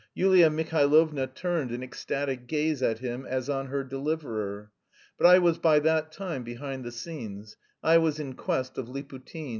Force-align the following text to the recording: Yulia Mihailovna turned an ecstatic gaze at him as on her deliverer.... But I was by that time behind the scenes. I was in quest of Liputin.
Yulia 0.15 0.49
Mihailovna 0.49 1.27
turned 1.27 1.69
an 1.69 1.83
ecstatic 1.83 2.47
gaze 2.47 2.81
at 2.81 2.97
him 2.97 3.23
as 3.23 3.49
on 3.51 3.67
her 3.67 3.83
deliverer.... 3.83 4.71
But 5.15 5.27
I 5.27 5.37
was 5.37 5.59
by 5.59 5.77
that 5.77 6.11
time 6.11 6.43
behind 6.43 6.83
the 6.83 6.91
scenes. 6.91 7.55
I 7.83 7.99
was 7.99 8.19
in 8.19 8.33
quest 8.33 8.79
of 8.79 8.87
Liputin. 8.89 9.49